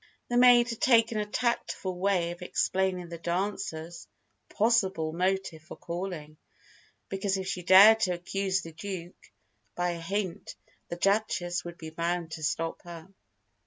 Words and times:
The 0.29 0.37
maid 0.37 0.71
had 0.71 0.81
taken 0.81 1.19
a 1.19 1.27
tactful 1.27 1.95
way 1.99 2.31
of 2.31 2.41
explaining 2.41 3.09
the 3.09 3.19
dancer's 3.19 4.07
(possible) 4.49 5.13
motive 5.13 5.61
for 5.61 5.77
calling; 5.77 6.37
because 7.07 7.37
if 7.37 7.47
she 7.47 7.61
dared 7.61 7.99
to 7.99 8.13
accuse 8.15 8.61
the 8.63 8.71
Duke 8.73 9.31
by 9.75 9.91
a 9.91 10.01
hint, 10.01 10.55
the 10.89 10.95
Duchess 10.95 11.63
would 11.65 11.77
be 11.77 11.91
bound 11.91 12.31
to 12.31 12.41
stop 12.41 12.81
her. 12.81 13.09